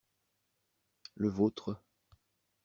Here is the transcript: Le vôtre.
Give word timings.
Le 1.13 1.29
vôtre. 1.29 1.79